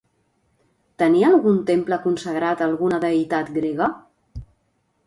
Tenia 1.03 1.27
algun 1.33 1.59
temple 1.67 2.01
consagrat 2.07 2.65
a 2.65 2.67
alguna 2.71 3.01
deïtat 3.07 3.57
grega? 3.61 3.93